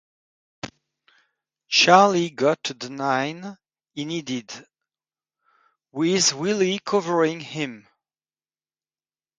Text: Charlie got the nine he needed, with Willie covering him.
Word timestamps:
Charlie 1.67 2.31
got 2.31 2.63
the 2.75 2.89
nine 2.89 3.55
he 3.93 4.03
needed, 4.03 4.49
with 5.91 6.33
Willie 6.33 6.79
covering 6.79 7.39
him. 7.39 7.87